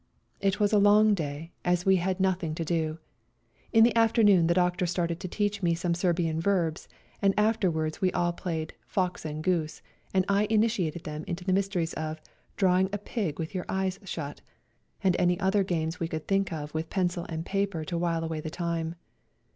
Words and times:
It 0.39 0.59
was 0.59 0.73
a 0.73 0.79
long 0.79 1.13
day, 1.13 1.51
as 1.63 1.85
we 1.85 1.97
had 1.97 2.19
nothing 2.19 2.55
to 2.55 2.65
do. 2.65 2.97
In 3.71 3.83
the 3.83 3.95
afternoon 3.95 4.47
the 4.47 4.55
doctor 4.55 4.87
started 4.87 5.19
to 5.19 5.27
teach 5.27 5.61
me 5.61 5.75
some 5.75 5.93
Serbian 5.93 6.41
verbs, 6.41 6.87
and 7.21 7.35
after 7.37 7.69
wards 7.69 8.01
we 8.01 8.11
all 8.11 8.33
played" 8.33 8.73
Fox 8.87 9.25
and 9.25 9.43
Goose," 9.43 9.83
and 10.11 10.25
I 10.27 10.45
initiated 10.49 11.03
them 11.03 11.23
into 11.27 11.43
the 11.43 11.53
mysteries 11.53 11.93
of" 11.93 12.19
drawing 12.57 12.89
a 12.91 12.97
pig 12.97 13.37
with 13.37 13.53
your 13.53 13.65
eyes 13.69 13.99
shut," 14.03 14.41
and 15.03 15.15
any 15.19 15.39
other 15.39 15.63
games 15.63 15.99
we 15.99 16.07
could 16.07 16.27
think 16.27 16.51
of 16.51 16.73
with 16.73 16.89
pencil 16.89 17.27
and 17.29 17.45
paper 17.45 17.85
to 17.85 17.95
while 17.95 18.23
away 18.23 18.39
the 18.41 18.49
time. 18.49 18.95